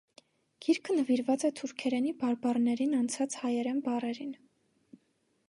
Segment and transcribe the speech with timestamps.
[0.67, 4.35] Գիրքը նվիրված է թուրքերենի բարբառներին անցած հայերեն բառերին։